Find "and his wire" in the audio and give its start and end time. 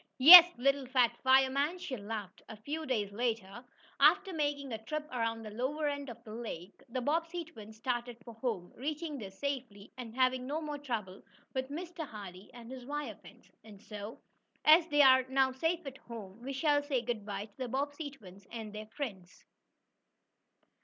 12.51-13.13